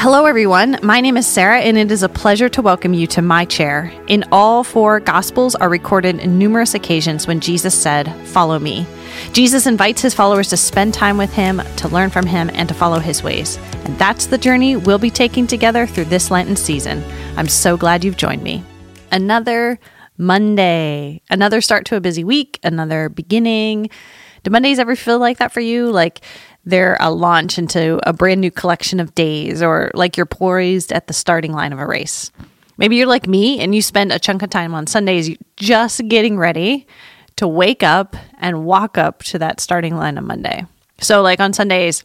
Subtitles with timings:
[0.00, 0.78] Hello, everyone.
[0.80, 3.92] My name is Sarah, and it is a pleasure to welcome you to my chair.
[4.06, 8.86] In all four Gospels are recorded numerous occasions when Jesus said, Follow me.
[9.32, 12.76] Jesus invites his followers to spend time with him, to learn from him, and to
[12.76, 13.56] follow his ways.
[13.86, 17.02] And that's the journey we'll be taking together through this Lenten season.
[17.36, 18.62] I'm so glad you've joined me.
[19.10, 19.80] Another
[20.16, 23.90] Monday, another start to a busy week, another beginning.
[24.42, 25.90] Do Mondays ever feel like that for you?
[25.90, 26.20] Like,
[26.64, 31.06] they're a launch into a brand new collection of days, or like you're poised at
[31.06, 32.30] the starting line of a race.
[32.76, 36.38] Maybe you're like me and you spend a chunk of time on Sundays just getting
[36.38, 36.86] ready
[37.36, 40.64] to wake up and walk up to that starting line on Monday.
[41.00, 42.04] So, like on Sundays,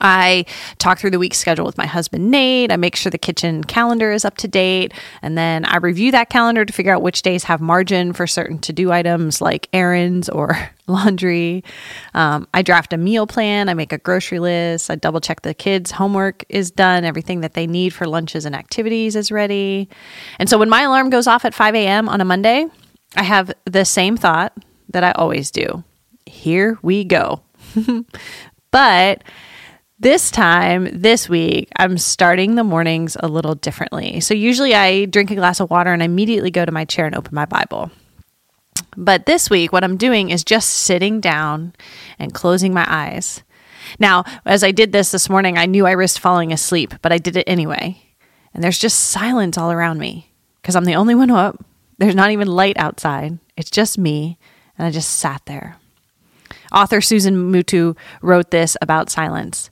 [0.00, 0.44] I
[0.78, 2.70] talk through the week's schedule with my husband, Nate.
[2.70, 4.92] I make sure the kitchen calendar is up to date.
[5.22, 8.58] And then I review that calendar to figure out which days have margin for certain
[8.60, 11.64] to do items like errands or laundry.
[12.14, 13.68] Um, I draft a meal plan.
[13.68, 14.90] I make a grocery list.
[14.90, 17.04] I double check the kids' homework is done.
[17.04, 19.88] Everything that they need for lunches and activities is ready.
[20.38, 22.08] And so when my alarm goes off at 5 a.m.
[22.08, 22.66] on a Monday,
[23.16, 24.52] I have the same thought
[24.90, 25.84] that I always do.
[26.26, 27.42] Here we go.
[28.70, 29.22] but
[30.00, 34.20] this time, this week, I'm starting the mornings a little differently.
[34.20, 37.04] So, usually I drink a glass of water and I immediately go to my chair
[37.04, 37.90] and open my Bible.
[38.96, 41.74] But this week, what I'm doing is just sitting down
[42.18, 43.42] and closing my eyes.
[43.98, 47.18] Now, as I did this this morning, I knew I risked falling asleep, but I
[47.18, 48.02] did it anyway.
[48.54, 51.62] And there's just silence all around me because I'm the only one up.
[51.98, 53.38] There's not even light outside.
[53.56, 54.38] It's just me.
[54.78, 55.76] And I just sat there.
[56.72, 59.70] Author Susan Muto wrote this about silence.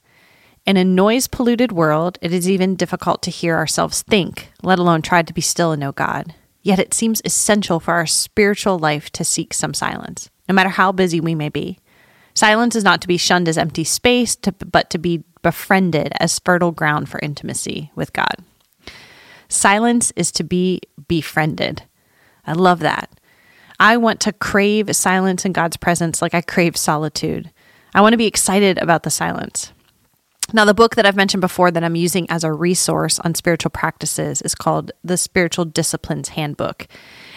[0.68, 5.00] In a noise polluted world, it is even difficult to hear ourselves think, let alone
[5.00, 6.34] try to be still and know God.
[6.60, 10.92] Yet it seems essential for our spiritual life to seek some silence, no matter how
[10.92, 11.78] busy we may be.
[12.34, 16.38] Silence is not to be shunned as empty space, to, but to be befriended as
[16.38, 18.36] fertile ground for intimacy with God.
[19.48, 21.84] Silence is to be befriended.
[22.46, 23.18] I love that.
[23.80, 27.50] I want to crave silence in God's presence like I crave solitude.
[27.94, 29.72] I want to be excited about the silence.
[30.50, 33.70] Now, the book that I've mentioned before that I'm using as a resource on spiritual
[33.70, 36.88] practices is called The Spiritual Disciplines Handbook.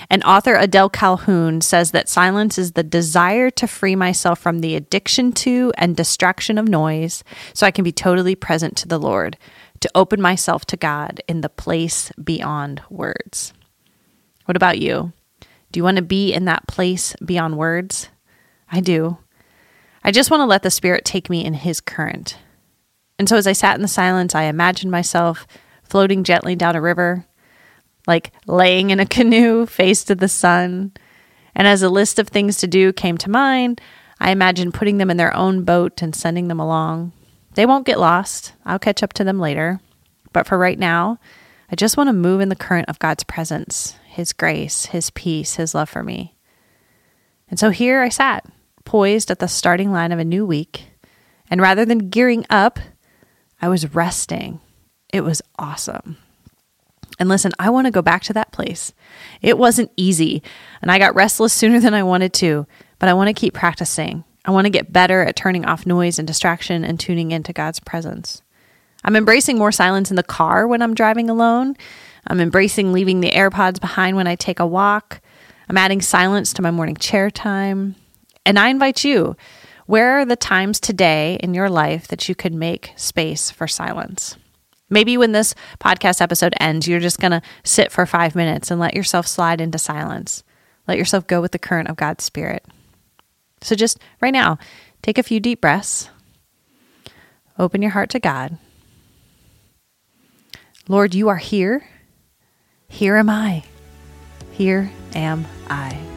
[0.09, 4.77] And author Adele Calhoun says that silence is the desire to free myself from the
[4.77, 9.37] addiction to and distraction of noise so I can be totally present to the Lord,
[9.81, 13.51] to open myself to God in the place beyond words.
[14.45, 15.11] What about you?
[15.73, 18.07] Do you want to be in that place beyond words?
[18.71, 19.17] I do.
[20.01, 22.37] I just want to let the Spirit take me in His current.
[23.21, 25.45] And so as I sat in the silence, I imagined myself
[25.83, 27.27] floating gently down a river,
[28.07, 30.93] like laying in a canoe, face to the sun.
[31.53, 33.79] And as a list of things to do came to mind,
[34.19, 37.11] I imagined putting them in their own boat and sending them along.
[37.53, 38.53] They won't get lost.
[38.65, 39.79] I'll catch up to them later.
[40.33, 41.19] But for right now,
[41.71, 45.57] I just want to move in the current of God's presence, His grace, His peace,
[45.57, 46.33] His love for me.
[47.51, 48.47] And so here I sat,
[48.83, 50.87] poised at the starting line of a new week.
[51.51, 52.79] And rather than gearing up
[53.61, 54.59] I was resting.
[55.13, 56.17] It was awesome.
[57.19, 58.93] And listen, I want to go back to that place.
[59.41, 60.41] It wasn't easy,
[60.81, 62.65] and I got restless sooner than I wanted to,
[62.97, 64.23] but I want to keep practicing.
[64.43, 67.79] I want to get better at turning off noise and distraction and tuning into God's
[67.79, 68.41] presence.
[69.03, 71.75] I'm embracing more silence in the car when I'm driving alone.
[72.25, 75.21] I'm embracing leaving the AirPods behind when I take a walk.
[75.69, 77.95] I'm adding silence to my morning chair time.
[78.45, 79.35] And I invite you
[79.91, 84.37] where are the times today in your life that you could make space for silence?
[84.89, 88.79] Maybe when this podcast episode ends, you're just going to sit for five minutes and
[88.79, 90.45] let yourself slide into silence.
[90.87, 92.65] Let yourself go with the current of God's Spirit.
[93.59, 94.57] So, just right now,
[95.01, 96.09] take a few deep breaths.
[97.59, 98.57] Open your heart to God.
[100.87, 101.85] Lord, you are here.
[102.87, 103.65] Here am I.
[104.53, 106.10] Here am I.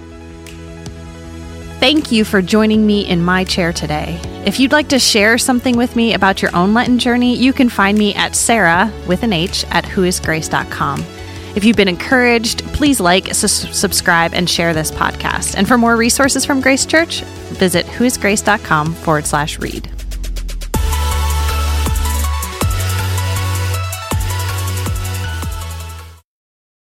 [1.85, 4.19] Thank you for joining me in my chair today.
[4.47, 7.69] If you'd like to share something with me about your own Lenten journey, you can
[7.69, 11.05] find me at Sarah with an H at whoisgrace.com.
[11.55, 15.57] If you've been encouraged, please like, su- subscribe, and share this podcast.
[15.57, 19.94] And for more resources from Grace Church, visit whoisgrace.com forward slash read.